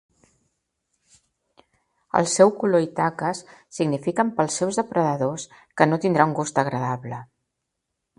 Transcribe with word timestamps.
El 2.19 2.27
seu 2.35 2.53
color 2.63 2.81
i 2.85 2.89
taques 2.99 3.41
signifiquen 3.79 4.31
pels 4.39 4.57
seus 4.61 4.81
depredadors 4.81 5.45
que 5.81 5.89
no 5.91 6.01
tindrà 6.07 6.27
un 6.31 6.35
gust 6.41 6.63
agradable. 6.63 7.21